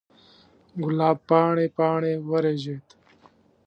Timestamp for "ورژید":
2.29-2.85